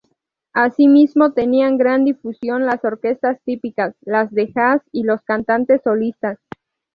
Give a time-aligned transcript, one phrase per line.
[0.55, 6.39] Asimismo tenían gran difusión las orquestas típicas, las de jazz y los cantantes solistas.